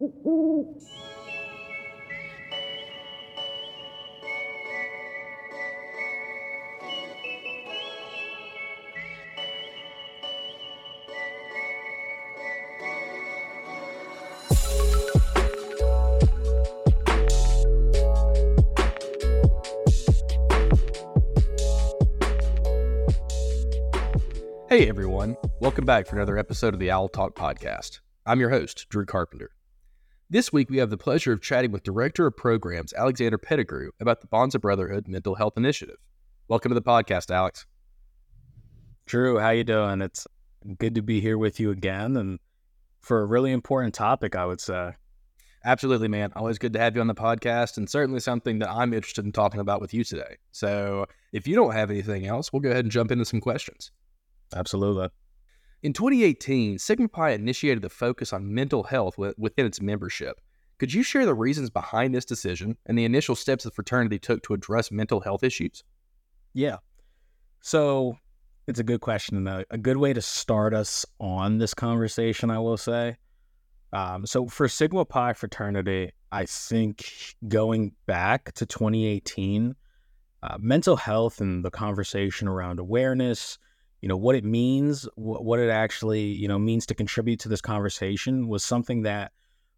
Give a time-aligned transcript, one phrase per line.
[0.00, 0.08] Hey
[24.88, 28.00] everyone, welcome back for another episode of the Owl Talk podcast.
[28.26, 29.53] I'm your host, Drew Carpenter.
[30.30, 34.22] This week we have the pleasure of chatting with Director of Programs Alexander Pettigrew about
[34.22, 35.98] the Bonds of Brotherhood Mental Health Initiative.
[36.48, 37.66] Welcome to the podcast, Alex.
[39.04, 40.00] Drew, how you doing?
[40.00, 40.26] It's
[40.78, 42.38] good to be here with you again and
[43.02, 44.92] for a really important topic, I would say.
[45.62, 46.32] Absolutely, man.
[46.34, 49.32] Always good to have you on the podcast, and certainly something that I'm interested in
[49.32, 50.36] talking about with you today.
[50.52, 53.90] So, if you don't have anything else, we'll go ahead and jump into some questions.
[54.54, 55.08] Absolutely.
[55.84, 60.40] In 2018, Sigma Pi initiated the focus on mental health within its membership.
[60.78, 64.42] Could you share the reasons behind this decision and the initial steps the fraternity took
[64.44, 65.84] to address mental health issues?
[66.54, 66.78] Yeah.
[67.60, 68.16] So
[68.66, 72.60] it's a good question and a, good way to start us on this conversation, I
[72.60, 73.18] will say.
[73.92, 79.74] Um, so for Sigma Pi fraternity, I think going back to 2018,
[80.42, 83.58] uh, mental health and the conversation around awareness,
[84.04, 87.62] you know what it means what it actually you know means to contribute to this
[87.62, 89.32] conversation was something that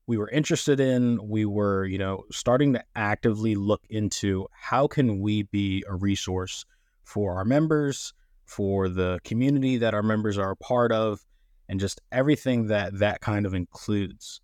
[0.08, 1.20] we were interested in.
[1.28, 6.64] We were you know starting to actively look into how can we be a resource
[7.04, 11.24] for our members for the community that our members are a part of
[11.68, 14.40] and just everything that that kind of includes.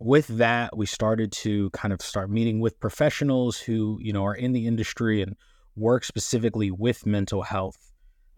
[0.00, 4.34] With that we started to kind of start meeting with professionals who you know are
[4.34, 5.36] in the industry and
[5.76, 7.89] work specifically with mental health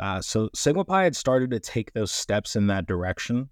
[0.03, 3.49] uh, so Sigma Pi had started to take those steps in that direction.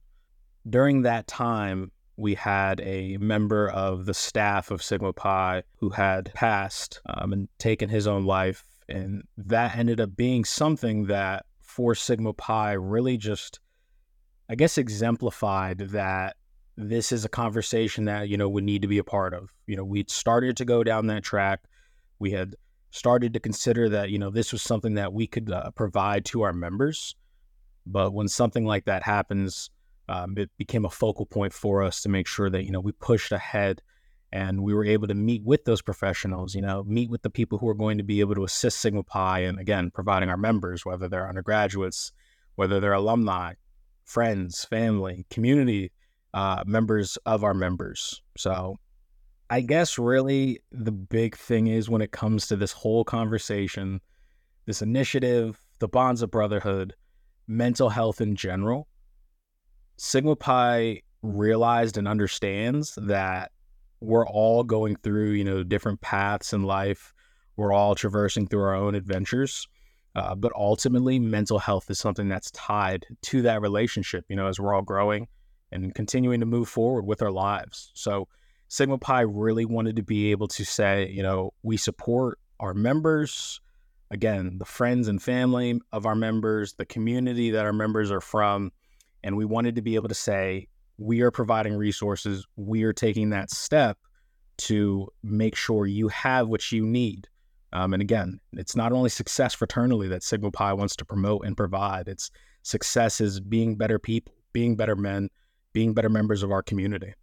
[0.68, 6.34] During that time, we had a member of the staff of Sigma Pi who had
[6.34, 8.64] passed um, and taken his own life.
[8.88, 13.60] And that ended up being something that for Sigma Pi really just,
[14.48, 16.34] I guess, exemplified that
[16.76, 19.50] this is a conversation that, you know, would need to be a part of.
[19.68, 21.60] You know, we'd started to go down that track.
[22.18, 22.56] We had
[22.90, 26.42] started to consider that you know this was something that we could uh, provide to
[26.42, 27.14] our members.
[27.86, 29.70] But when something like that happens
[30.08, 32.92] um, it became a focal point for us to make sure that you know we
[32.92, 33.80] pushed ahead
[34.32, 37.58] and we were able to meet with those professionals you know meet with the people
[37.58, 40.84] who are going to be able to assist sigma pi and again providing our members
[40.84, 42.12] whether they're undergraduates
[42.56, 43.52] whether they're alumni
[44.04, 45.92] friends family community
[46.34, 48.22] uh, members of our members.
[48.36, 48.78] So
[49.50, 54.00] I guess really the big thing is when it comes to this whole conversation,
[54.66, 56.94] this initiative, the bonds of brotherhood,
[57.48, 58.86] mental health in general,
[59.96, 63.50] Sigma Pi realized and understands that
[64.00, 67.12] we're all going through, you know, different paths in life.
[67.56, 69.66] We're all traversing through our own adventures.
[70.14, 74.58] Uh, but ultimately, mental health is something that's tied to that relationship, you know, as
[74.58, 75.26] we're all growing
[75.72, 77.90] and continuing to move forward with our lives.
[77.94, 78.26] So,
[78.70, 83.60] Sigma Pi really wanted to be able to say, you know, we support our members,
[84.12, 88.70] again, the friends and family of our members, the community that our members are from.
[89.24, 93.30] And we wanted to be able to say, we are providing resources, we are taking
[93.30, 93.98] that step
[94.58, 97.26] to make sure you have what you need.
[97.72, 101.56] Um, and again, it's not only success fraternally that Sigma Pi wants to promote and
[101.56, 102.30] provide, it's
[102.62, 105.28] success is being better people, being better men,
[105.72, 107.14] being better members of our community.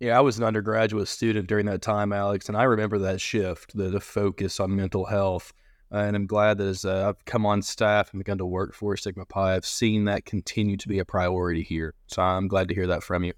[0.00, 3.76] Yeah, I was an undergraduate student during that time, Alex, and I remember that shift,
[3.76, 5.52] the, the focus on mental health.
[5.92, 8.74] Uh, and I'm glad that as uh, I've come on staff and begun to work
[8.74, 11.94] for Sigma Pi, I've seen that continue to be a priority here.
[12.08, 13.32] So I'm glad to hear that from you.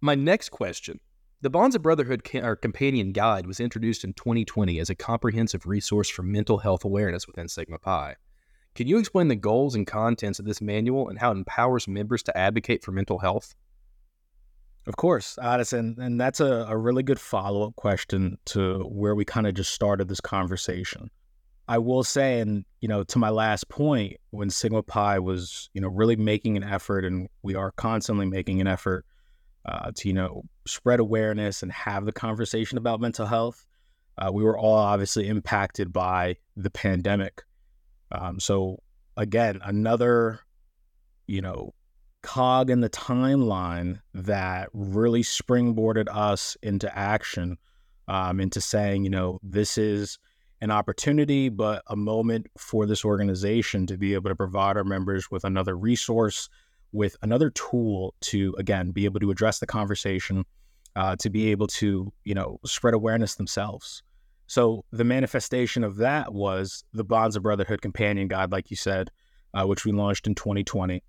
[0.00, 0.98] My next question
[1.42, 6.08] The Bonds of Brotherhood our Companion Guide was introduced in 2020 as a comprehensive resource
[6.08, 8.16] for mental health awareness within Sigma Pi.
[8.74, 12.24] Can you explain the goals and contents of this manual and how it empowers members
[12.24, 13.54] to advocate for mental health?
[14.86, 15.96] Of course, Addison.
[16.00, 19.72] And that's a, a really good follow up question to where we kind of just
[19.72, 21.10] started this conversation.
[21.68, 25.80] I will say, and you know, to my last point, when Sigma Pi was, you
[25.80, 29.06] know, really making an effort, and we are constantly making an effort
[29.64, 33.64] uh, to, you know, spread awareness and have the conversation about mental health,
[34.18, 37.42] uh, we were all obviously impacted by the pandemic.
[38.10, 38.82] Um, so
[39.16, 40.40] again, another,
[41.26, 41.74] you know,
[42.22, 47.58] cog in the timeline that really springboarded us into action,
[48.08, 50.18] um, into saying, you know, this is
[50.60, 55.30] an opportunity, but a moment for this organization to be able to provide our members
[55.30, 56.48] with another resource,
[56.92, 60.44] with another tool to again be able to address the conversation,
[60.94, 64.02] uh, to be able to you know spread awareness themselves.
[64.46, 69.10] So the manifestation of that was the Bonds of Brotherhood Companion Guide, like you said,
[69.54, 71.02] uh, which we launched in 2020.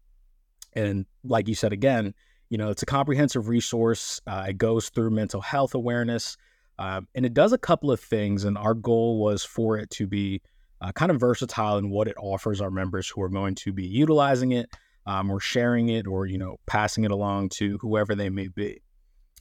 [0.75, 2.13] And like you said again,
[2.49, 4.21] you know, it's a comprehensive resource.
[4.27, 6.37] Uh, it goes through mental health awareness,
[6.77, 8.43] um, and it does a couple of things.
[8.43, 10.41] And our goal was for it to be
[10.81, 13.85] uh, kind of versatile in what it offers our members who are going to be
[13.85, 14.69] utilizing it,
[15.05, 18.81] um, or sharing it, or you know, passing it along to whoever they may be.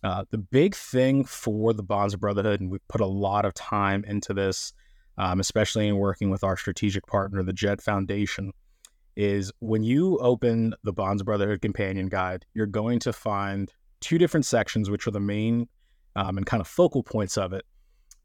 [0.02, 3.55] Uh, the big thing for the Bonds of Brotherhood, and we've put a lot of
[3.55, 4.73] time into this,
[5.17, 8.52] um, especially in working with our strategic partner, the Jed Foundation,
[9.17, 14.47] is when you open the Bonds Brotherhood Companion Guide, you're going to find two different
[14.47, 15.69] sections, which are the main
[16.17, 17.64] um, and kind of focal points of it.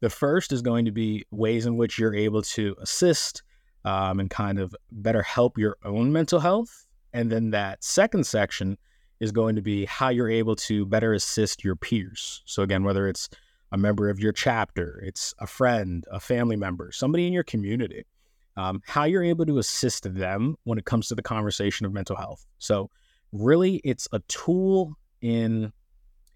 [0.00, 3.42] The first is going to be ways in which you're able to assist
[3.84, 6.86] um, and kind of better help your own mental health.
[7.12, 8.76] And then that second section
[9.20, 12.42] is going to be how you're able to better assist your peers.
[12.44, 13.28] So, again, whether it's
[13.72, 18.04] a member of your chapter, it's a friend, a family member, somebody in your community,
[18.58, 22.16] um, how you're able to assist them when it comes to the conversation of mental
[22.16, 22.44] health.
[22.58, 22.90] So,
[23.32, 25.72] really, it's a tool in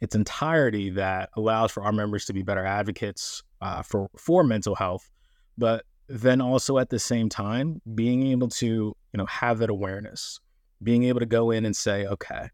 [0.00, 4.76] its entirety that allows for our members to be better advocates uh, for for mental
[4.76, 5.10] health,
[5.58, 10.38] but then also at the same time being able to you know have that awareness,
[10.80, 12.48] being able to go in and say, okay,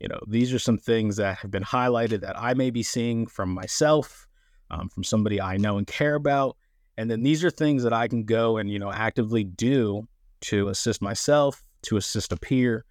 [0.00, 3.28] you know, these are some things that have been highlighted that I may be seeing
[3.28, 4.26] from myself,
[4.68, 6.56] um, from somebody I know and care about.
[6.96, 10.06] And then these are things that I can go and, you know, actively do
[10.42, 12.84] to assist myself, to assist a peer.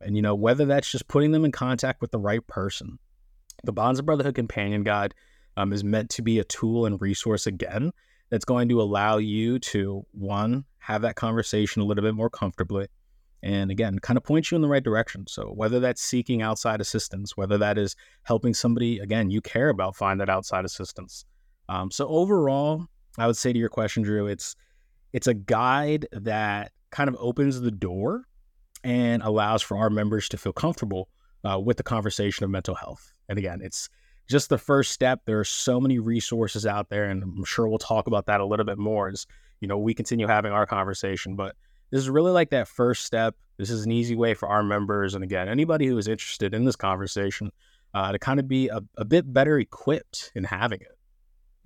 [0.00, 2.98] And, you know, whether that's just putting them in contact with the right person.
[3.64, 5.14] The Bonds of Brotherhood Companion Guide
[5.56, 7.90] um, is meant to be a tool and resource again
[8.30, 12.86] that's going to allow you to, one, have that conversation a little bit more comfortably
[13.42, 16.80] and again kind of point you in the right direction so whether that's seeking outside
[16.80, 21.24] assistance whether that is helping somebody again you care about find that outside assistance
[21.68, 22.86] um, so overall
[23.18, 24.56] i would say to your question drew it's
[25.12, 28.24] it's a guide that kind of opens the door
[28.84, 31.08] and allows for our members to feel comfortable
[31.44, 33.88] uh, with the conversation of mental health and again it's
[34.28, 37.78] just the first step there are so many resources out there and i'm sure we'll
[37.78, 39.26] talk about that a little bit more as
[39.60, 41.56] you know we continue having our conversation but
[41.90, 43.36] this is really like that first step.
[43.58, 46.64] This is an easy way for our members, and again, anybody who is interested in
[46.64, 47.52] this conversation,
[47.94, 50.95] uh, to kind of be a, a bit better equipped in having it.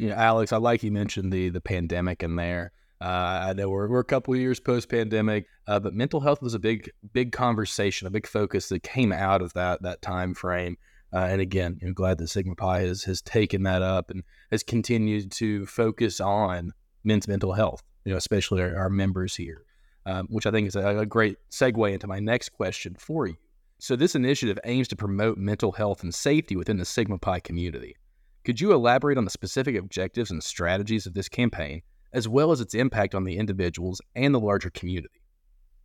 [0.00, 2.72] Yeah, Alex, I like you mentioned the the pandemic in there.
[3.02, 6.42] Uh, I know we're, we're a couple of years post pandemic, uh, but mental health
[6.42, 10.34] was a big big conversation, a big focus that came out of that that time
[10.34, 10.76] frame.
[11.12, 14.62] Uh, and again, I'm glad that Sigma Pi has has taken that up and has
[14.62, 16.72] continued to focus on
[17.04, 17.82] men's mental health.
[18.04, 19.64] You know, especially our, our members here
[20.06, 23.36] um, which I think is a, a great segue into my next question for you.
[23.78, 27.96] So, this initiative aims to promote mental health and safety within the Sigma Pi community.
[28.44, 31.82] Could you elaborate on the specific objectives and strategies of this campaign,
[32.12, 35.20] as well as its impact on the individuals and the larger community?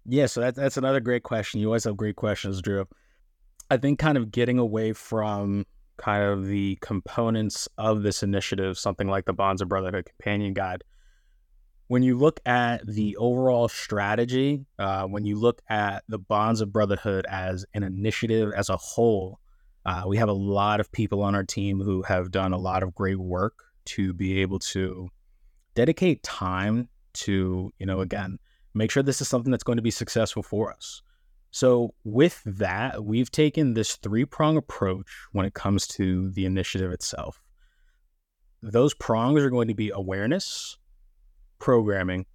[0.05, 1.59] Yeah, so that, that's another great question.
[1.59, 2.85] You always have great questions, Drew.
[3.69, 5.65] I think kind of getting away from
[5.97, 10.83] kind of the components of this initiative, something like the Bonds of Brotherhood Companion Guide,
[11.87, 16.71] when you look at the overall strategy, uh, when you look at the Bonds of
[16.71, 19.39] Brotherhood as an initiative as a whole,
[19.85, 22.81] uh, we have a lot of people on our team who have done a lot
[22.81, 25.10] of great work to be able to
[25.75, 28.39] dedicate time to, you know, again,
[28.74, 31.01] make sure this is something that's going to be successful for us.
[31.51, 36.91] So, with that, we've taken this three prong approach when it comes to the initiative
[36.91, 37.41] itself.
[38.62, 40.77] Those prongs are going to be awareness,
[41.60, 42.25] programming,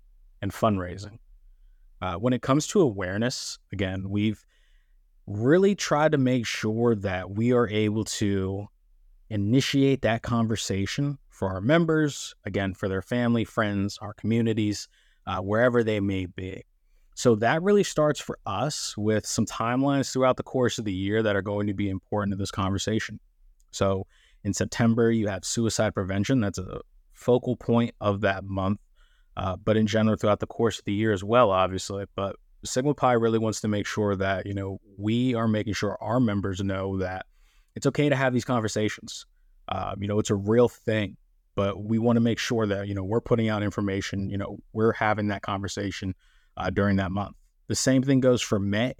[0.40, 1.18] and fundraising.
[2.00, 4.42] Uh, when it comes to awareness, again, we've
[5.30, 8.66] really try to make sure that we are able to
[9.28, 14.88] initiate that conversation for our members, again, for their family, friends, our communities,
[15.26, 16.62] uh, wherever they may be.
[17.14, 21.22] So that really starts for us with some timelines throughout the course of the year
[21.22, 23.20] that are going to be important to this conversation.
[23.70, 24.06] So
[24.42, 26.40] in September, you have suicide prevention.
[26.40, 26.80] That's a
[27.12, 28.80] focal point of that month
[29.36, 32.04] uh, but in general throughout the course of the year as well, obviously.
[32.14, 35.96] But Sigma Pi really wants to make sure that you know we are making sure
[36.00, 37.26] our members know that
[37.74, 39.26] it's okay to have these conversations.
[39.68, 41.16] Um, you know, it's a real thing,
[41.54, 44.28] but we want to make sure that you know we're putting out information.
[44.30, 46.14] You know, we're having that conversation
[46.56, 47.36] uh, during that month.
[47.68, 48.94] The same thing goes for May,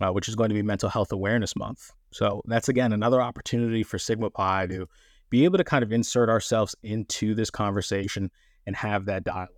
[0.00, 1.92] uh, which is going to be Mental Health Awareness Month.
[2.12, 4.88] So that's again another opportunity for Sigma Pi to
[5.30, 8.30] be able to kind of insert ourselves into this conversation
[8.66, 9.48] and have that dialogue.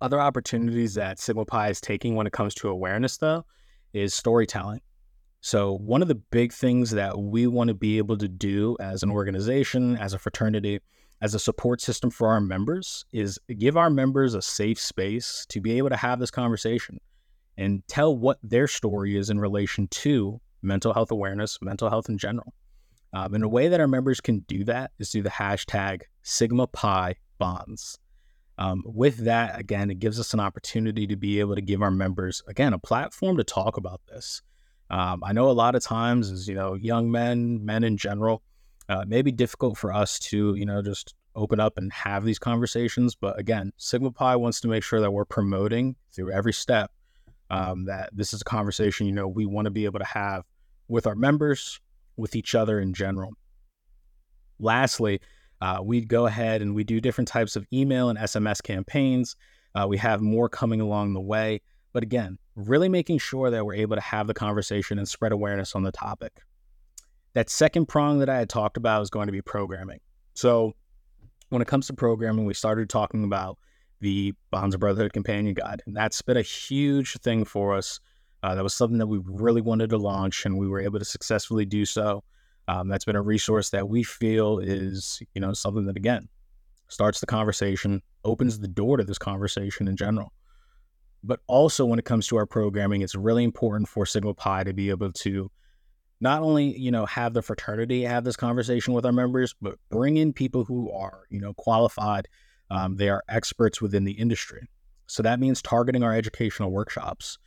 [0.00, 3.46] Other opportunities that Sigma Pi is taking when it comes to awareness, though,
[3.92, 4.80] is storytelling.
[5.40, 9.02] So, one of the big things that we want to be able to do as
[9.02, 10.80] an organization, as a fraternity,
[11.22, 15.60] as a support system for our members is give our members a safe space to
[15.60, 16.98] be able to have this conversation
[17.56, 22.18] and tell what their story is in relation to mental health awareness, mental health in
[22.18, 22.52] general.
[23.12, 26.66] Um, and a way that our members can do that is through the hashtag Sigma
[26.66, 27.98] Pi Bonds.
[28.58, 31.90] Um, with that, again, it gives us an opportunity to be able to give our
[31.90, 34.42] members, again, a platform to talk about this.
[34.88, 38.42] Um, I know a lot of times, as you know, young men, men in general,
[38.88, 42.38] uh, may be difficult for us to, you know, just open up and have these
[42.38, 43.14] conversations.
[43.14, 46.90] But again, Sigma Pi wants to make sure that we're promoting through every step
[47.50, 50.44] um, that this is a conversation, you know, we want to be able to have
[50.88, 51.80] with our members,
[52.16, 53.32] with each other in general.
[54.58, 55.20] Lastly,
[55.60, 59.36] uh, we go ahead and we do different types of email and SMS campaigns.
[59.74, 61.60] Uh, we have more coming along the way.
[61.92, 65.74] But again, really making sure that we're able to have the conversation and spread awareness
[65.74, 66.42] on the topic.
[67.32, 70.00] That second prong that I had talked about is going to be programming.
[70.34, 70.74] So,
[71.48, 73.58] when it comes to programming, we started talking about
[74.00, 78.00] the Bonds of Brotherhood Companion Guide, and that's been a huge thing for us.
[78.42, 81.04] Uh, that was something that we really wanted to launch, and we were able to
[81.04, 82.22] successfully do so.
[82.68, 86.28] Um, that's been a resource that we feel is, you know, something that again
[86.88, 90.32] starts the conversation, opens the door to this conversation in general.
[91.22, 94.72] But also, when it comes to our programming, it's really important for Sigma Pi to
[94.72, 95.50] be able to
[96.20, 100.16] not only you know have the fraternity have this conversation with our members, but bring
[100.16, 102.28] in people who are you know qualified.
[102.70, 104.68] Um, they are experts within the industry.
[105.06, 107.38] So that means targeting our educational workshops.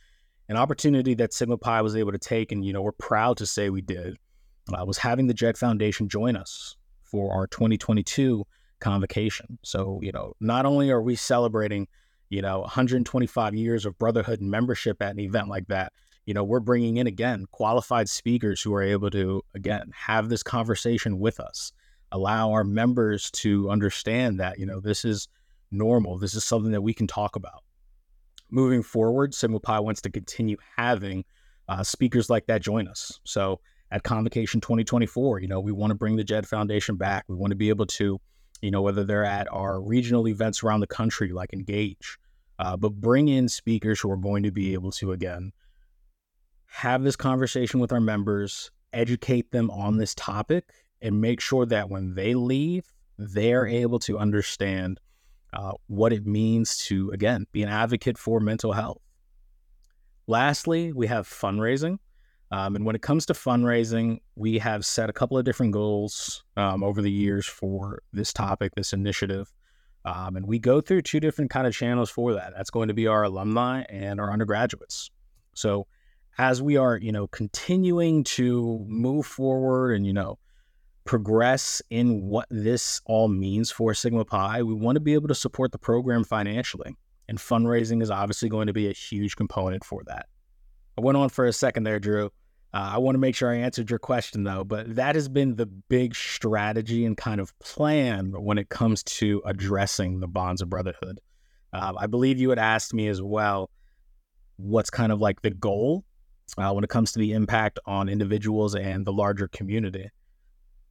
[0.48, 3.46] An opportunity that Sigma Pi was able to take, and you know we're proud to
[3.46, 4.16] say we did,
[4.74, 8.46] uh, was having the Jed Foundation join us for our 2022
[8.78, 9.58] convocation.
[9.62, 11.86] So you know not only are we celebrating
[12.28, 15.92] you know 125 years of brotherhood and membership at an event like that
[16.24, 20.42] you know we're bringing in again qualified speakers who are able to again have this
[20.42, 21.72] conversation with us
[22.12, 25.28] allow our members to understand that you know this is
[25.70, 26.18] normal.
[26.18, 27.62] This is something that we can talk about.
[28.50, 31.24] Moving forward Sigma Pi wants to continue having
[31.68, 33.20] uh, speakers like that join us.
[33.24, 37.36] So at convocation 2024 you know we want to bring the Jed foundation back we
[37.36, 38.20] want to be able to
[38.62, 42.18] you know whether they're at our regional events around the country like engage
[42.58, 45.52] uh, but bring in speakers who are going to be able to again
[46.70, 50.64] have this conversation with our members, educate them on this topic,
[51.02, 52.84] and make sure that when they leave,
[53.18, 55.00] they're able to understand
[55.52, 59.02] uh, what it means to, again, be an advocate for mental health.
[60.26, 61.98] Lastly, we have fundraising.
[62.52, 66.42] Um, and when it comes to fundraising, we have set a couple of different goals
[66.56, 69.52] um, over the years for this topic, this initiative.
[70.04, 72.52] Um, and we go through two different kind of channels for that.
[72.56, 75.10] That's going to be our alumni and our undergraduates.
[75.54, 75.86] So
[76.38, 80.38] as we are, you know, continuing to move forward and, you know,
[81.04, 85.34] progress in what this all means for Sigma Pi, we want to be able to
[85.34, 86.96] support the program financially.
[87.28, 90.26] And fundraising is obviously going to be a huge component for that.
[91.00, 92.26] I went on for a second there, Drew.
[92.74, 95.56] Uh, I want to make sure I answered your question though, but that has been
[95.56, 100.68] the big strategy and kind of plan when it comes to addressing the bonds of
[100.68, 101.18] brotherhood.
[101.72, 103.70] Uh, I believe you had asked me as well
[104.58, 106.04] what's kind of like the goal
[106.58, 110.10] uh, when it comes to the impact on individuals and the larger community.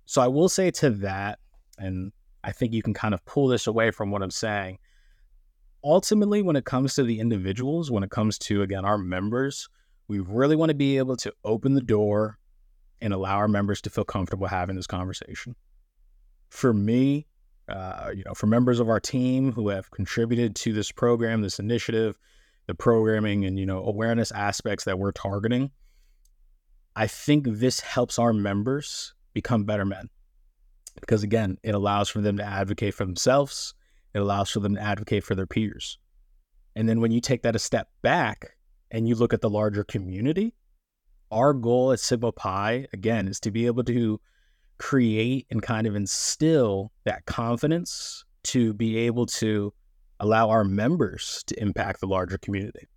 [0.08, 1.38] So I will say to that,
[1.78, 2.12] and
[2.44, 4.80] I think you can kind of pull this away from what I'm saying.
[5.84, 9.70] Ultimately, when it comes to the individuals, when it comes to, again, our members,
[10.10, 12.38] we really want to be able to open the door
[13.00, 15.56] and allow our members to feel comfortable having this conversation.
[16.50, 17.28] For me,
[17.70, 21.60] uh, you know, for members of our team who have contributed to this program, this
[21.60, 22.20] initiative,
[22.70, 25.72] the programming and you know awareness aspects that we're targeting
[26.96, 30.08] i think this helps our members become better men
[31.02, 33.74] because again it allows for them to advocate for themselves
[34.14, 35.98] it allows for them to advocate for their peers
[36.76, 38.52] and then when you take that a step back
[38.92, 40.54] and you look at the larger community
[41.32, 44.20] our goal at sigma pi again is to be able to
[44.80, 49.72] create and kind of instill that confidence to be able to
[50.20, 52.88] allow our members to impact the larger community.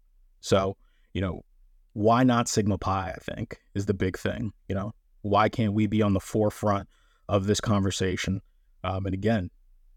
[0.40, 0.76] So,
[1.12, 1.44] you know,
[1.92, 3.12] why not Sigma Pi?
[3.14, 4.52] I think is the big thing.
[4.68, 6.88] You know, why can't we be on the forefront
[7.28, 8.40] of this conversation?
[8.82, 9.50] Um, and again,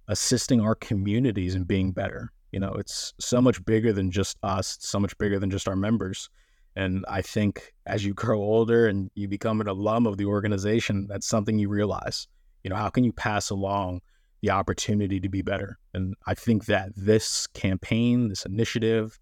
[0.07, 2.31] assisting our communities and being better.
[2.55, 5.75] You know, it's so much bigger than just us, so much bigger than just our
[5.75, 6.29] members.
[6.75, 11.05] And I think as you grow older and you become an alum of the organization,
[11.07, 12.27] that's something you realize.
[12.63, 14.01] You know, how can you pass along
[14.41, 15.79] the opportunity to be better.
[15.95, 19.19] And I think that this campaign, this initiative,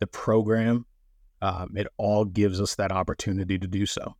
[0.00, 0.84] the program
[1.42, 4.16] um, it all gives us that opportunity to do so.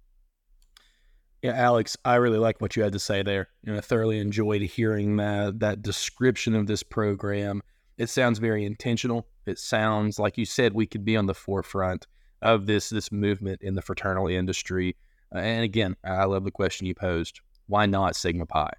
[1.42, 3.49] Yeah, Alex, I really like what you had to say there.
[3.62, 7.62] You know, I thoroughly enjoyed hearing that that description of this program.
[7.99, 9.26] It sounds very intentional.
[9.47, 12.07] It sounds like you said we could be on the forefront
[12.43, 14.97] of this this movement in the fraternal industry.
[15.35, 17.41] Uh, and again, I love the question you posed.
[17.67, 18.71] Why not Sigma Pi?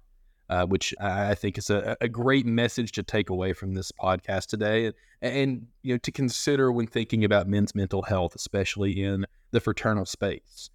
[0.48, 4.46] Uh, which I think is a, a, great message to take away from this podcast
[4.46, 9.26] today, and, and you know to consider when thinking about men's mental health, especially in
[9.50, 10.70] the fraternal space.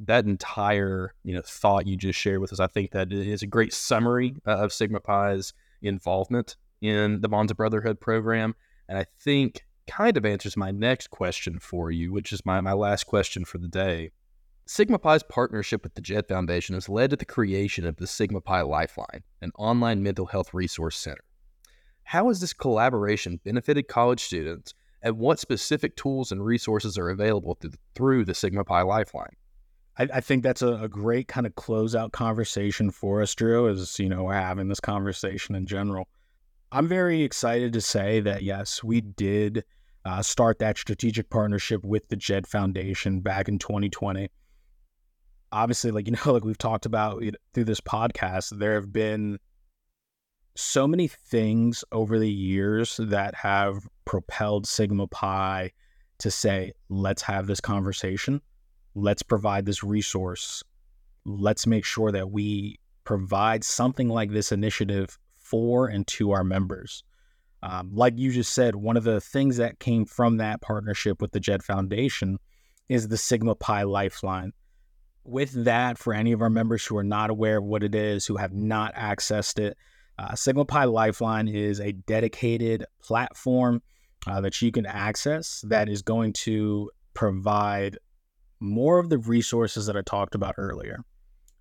[0.00, 3.46] That entire you know thought you just shared with us, I think that is a
[3.46, 8.54] great summary uh, of Sigma Pi's involvement in the Bonds of Brotherhood program,
[8.88, 12.72] and I think kind of answers my next question for you, which is my, my
[12.72, 14.10] last question for the day.
[14.68, 18.40] Sigma Pi's partnership with the JED Foundation has led to the creation of the Sigma
[18.40, 21.22] Pi Lifeline, an online mental health resource center.
[22.02, 27.54] How has this collaboration benefited college students, and what specific tools and resources are available
[27.54, 29.36] through the, through the Sigma Pi Lifeline?
[29.98, 33.98] I, I think that's a, a, great kind of closeout conversation for us, Drew, as
[33.98, 36.08] you know, we're having this conversation in general.
[36.72, 39.64] I'm very excited to say that yes, we did
[40.04, 44.28] uh, start that strategic partnership with the JED Foundation back in 2020
[45.52, 49.38] obviously, like, you know, like we've talked about through this podcast, there have been
[50.54, 55.70] so many things over the years that have propelled Sigma Pi
[56.18, 58.40] to say, let's have this conversation.
[58.94, 60.62] Let's provide this resource.
[61.26, 67.04] Let's make sure that we provide something like this initiative for and to our members.
[67.62, 71.32] Um, like you just said, one of the things that came from that partnership with
[71.32, 72.38] the JED Foundation
[72.88, 74.52] is the Sigma Pi Lifeline
[75.26, 78.26] with that, for any of our members who are not aware of what it is,
[78.26, 79.76] who have not accessed it,
[80.18, 83.82] uh, Sigma Pi Lifeline is a dedicated platform
[84.26, 87.98] uh, that you can access that is going to provide
[88.60, 91.00] more of the resources that I talked about earlier.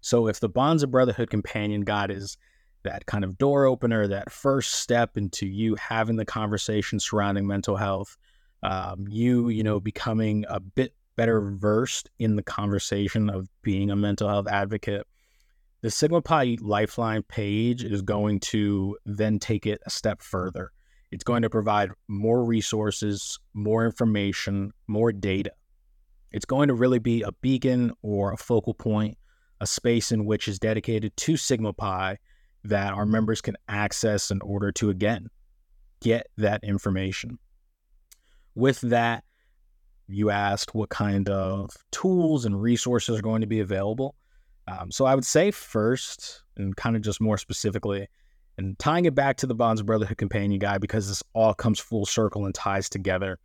[0.01, 2.37] So, if the Bonds of Brotherhood Companion Guide is
[2.85, 7.75] that kind of door opener, that first step into you having the conversation surrounding mental
[7.75, 8.17] health,
[8.63, 13.95] um, you, you know, becoming a bit better versed in the conversation of being a
[13.95, 15.05] mental health advocate,
[15.81, 20.71] the Sigma Pi Lifeline page is going to then take it a step further.
[21.11, 25.51] It's going to provide more resources, more information, more data.
[26.31, 29.17] It's going to really be a beacon or a focal point,
[29.61, 32.17] a space in which is dedicated to Sigma Pi
[32.69, 35.29] that our members can access in order to, again,
[36.01, 37.37] get that information.
[38.55, 39.23] With that,
[40.07, 44.15] you asked what kind of tools and resources are going to be available.
[44.67, 48.07] Um, so I would say first, and kind of just more specifically,
[48.57, 52.05] and tying it back to the Bonds Brotherhood Companion Guide because this all comes full
[52.05, 53.37] circle and ties together.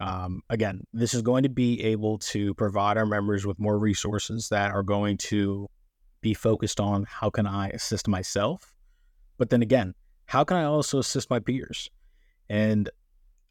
[0.00, 4.48] Um, again, this is going to be able to provide our members with more resources
[4.50, 5.68] that are going to
[6.20, 8.74] be focused on how can I assist myself,
[9.38, 9.94] but then again,
[10.26, 11.90] how can I also assist my peers?
[12.48, 12.88] And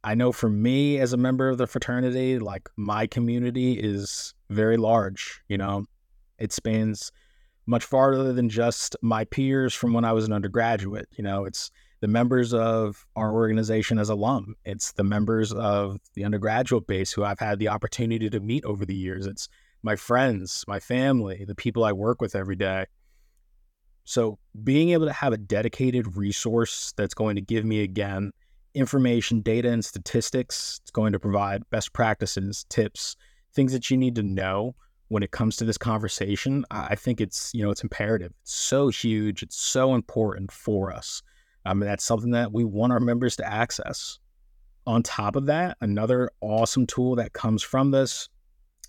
[0.04, 4.78] I know for me as a member of the fraternity, like my community is very
[4.78, 5.42] large.
[5.48, 5.86] You know,
[6.38, 7.12] it spans
[7.66, 11.08] much farther than just my peers from when I was an undergraduate.
[11.12, 14.56] You know, it's the members of our organization as alum.
[14.64, 18.86] It's the members of the undergraduate base who I've had the opportunity to meet over
[18.86, 19.28] the years.
[19.28, 19.50] It's
[19.84, 22.86] my friends, my family, the people I work with every day.
[24.06, 28.32] So being able to have a dedicated resource that's going to give me again
[28.74, 30.80] information, data, and statistics.
[30.82, 33.16] It's going to provide best practices, tips,
[33.54, 34.76] things that you need to know
[35.10, 36.66] when it comes to this conversation.
[36.72, 38.34] I think it's you know it's imperative.
[38.42, 39.44] It's so huge.
[39.44, 41.22] It's so important for us.
[41.66, 44.20] I mean, that's something that we want our members to access.
[44.88, 48.30] On top of that, another awesome tool that comes from this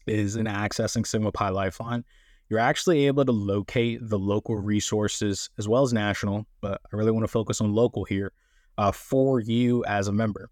[0.07, 2.05] is in accessing Sigma Lifeline.
[2.49, 7.13] You're actually able to locate the local resources as well as national, but I really
[7.13, 8.33] want to focus on local here
[8.77, 10.51] uh, for you as a member.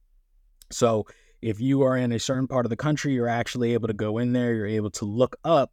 [0.70, 1.06] So
[1.42, 4.18] if you are in a certain part of the country, you're actually able to go
[4.18, 5.72] in there, you're able to look up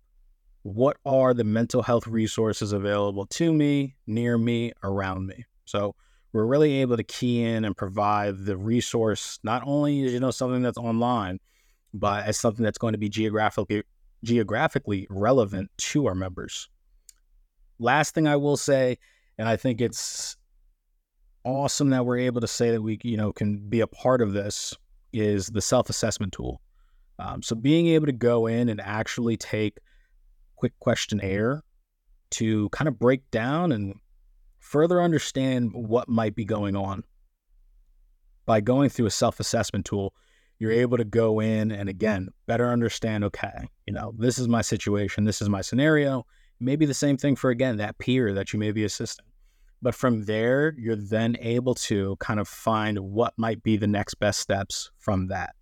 [0.64, 5.46] what are the mental health resources available to me, near me, around me.
[5.66, 5.94] So
[6.34, 10.64] we're really able to key in and provide the resource not only you know something
[10.64, 11.40] that's online,
[12.00, 13.84] but as something that's going to be geographically
[14.24, 16.68] geographically relevant to our members.
[17.80, 18.98] Last thing I will say,
[19.38, 20.36] and I think it's
[21.44, 24.34] awesome that we're able to say that we, you know, can be a part of
[24.34, 24.74] this
[25.14, 26.60] is the self-assessment tool.
[27.20, 29.78] Um, so being able to go in and actually take
[30.56, 31.64] quick questionnaire
[32.32, 33.94] to kind of break down and
[34.60, 37.04] further understand what might be going on.
[38.46, 40.14] By going through a self-assessment tool,
[40.60, 44.62] you're able to go in and again better understand okay you know this is my
[44.62, 46.26] situation this is my scenario
[46.60, 49.26] maybe the same thing for again that peer that you may be assisting.
[49.82, 54.16] But from there you're then able to kind of find what might be the next
[54.16, 55.56] best steps from that.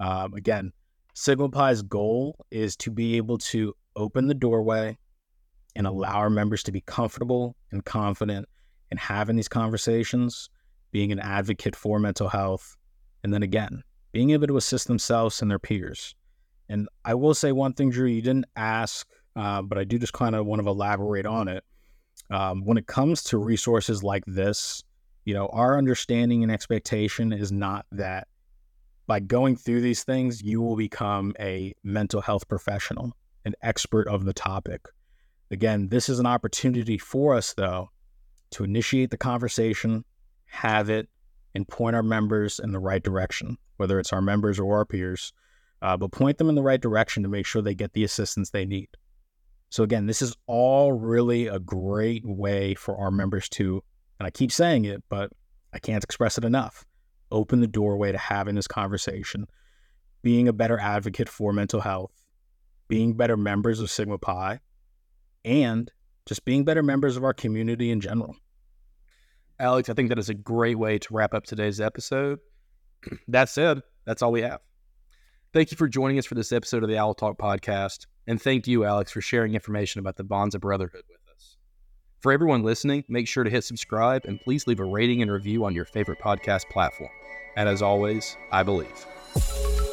[0.00, 0.72] Um, again
[1.14, 4.96] sigma pi's goal is to be able to open the doorway
[5.76, 8.48] and allow our members to be comfortable and confident
[8.90, 10.48] in having these conversations
[10.90, 12.76] being an advocate for mental health
[13.22, 16.14] and then again being able to assist themselves and their peers.
[16.68, 20.12] And I will say one thing, Drew, you didn't ask, uh, but I do just
[20.12, 21.64] kind of want to elaborate on it.
[22.30, 24.84] Um, when it comes to resources like this,
[25.24, 28.28] you know, our understanding and expectation is not that
[29.06, 33.12] by going through these things, you will become a mental health professional,
[33.44, 34.86] an expert of the topic.
[35.50, 37.90] Again, this is an opportunity for us, though,
[38.52, 40.04] to initiate the conversation,
[40.46, 41.08] have it,
[41.54, 45.32] and point our members in the right direction whether it's our members or our peers,
[45.80, 48.50] uh, but point them in the right direction to make sure they get the assistance
[48.50, 48.90] they need.
[49.70, 53.82] So, again, this is all really a great way for our members to,
[54.18, 55.32] and I keep saying it, but
[55.72, 56.84] I can't express it enough,
[57.32, 59.46] open the doorway to having this conversation,
[60.20, 62.12] being a better advocate for mental health,
[62.86, 64.60] being better members of Sigma Pi,
[65.42, 65.90] and
[66.26, 68.36] just being better members of our community in general.
[69.60, 72.38] Alex, I think that is a great way to wrap up today's episode
[73.28, 74.60] that said, that's all we have.
[75.52, 78.06] Thank you for joining us for this episode of the Owl Talk podcast.
[78.26, 81.56] And thank you, Alex, for sharing information about the bonds of brotherhood with us.
[82.20, 85.64] For everyone listening, make sure to hit subscribe and please leave a rating and review
[85.66, 87.10] on your favorite podcast platform.
[87.56, 89.89] And as always, I believe.